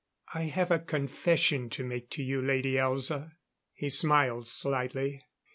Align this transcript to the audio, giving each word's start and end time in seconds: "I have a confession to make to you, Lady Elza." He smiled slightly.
"I 0.33 0.45
have 0.45 0.71
a 0.71 0.79
confession 0.79 1.69
to 1.69 1.83
make 1.83 2.09
to 2.09 2.23
you, 2.23 2.41
Lady 2.41 2.73
Elza." 2.73 3.33
He 3.71 3.89
smiled 3.91 4.47
slightly. 4.47 5.25